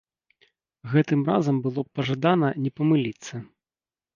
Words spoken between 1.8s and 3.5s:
б пажадана не памыліцца.